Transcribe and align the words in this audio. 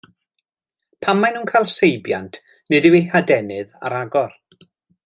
Pan 1.05 1.19
maen 1.23 1.35
nhw'n 1.35 1.51
cael 1.51 1.67
seibiant 1.75 2.41
nid 2.73 2.89
yw 2.91 2.99
eu 3.01 3.05
hadenydd 3.13 3.79
ar 3.87 4.01
agor. 4.01 4.37